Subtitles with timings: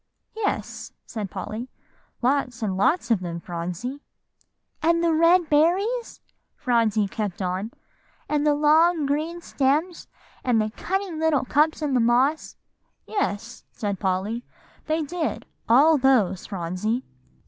[0.35, 1.69] "Yes," said Polly,
[2.23, 4.01] "lots and lots of them, Phronsie."
[4.81, 6.21] "And the red berries?"
[6.55, 7.69] Phronsie kept on,
[8.27, 10.07] "and the long green stems,
[10.43, 12.55] and the cunning little cups in the moss."
[13.05, 14.43] "Yes," said Polly,
[14.87, 17.03] "they did; all those, Phronsie."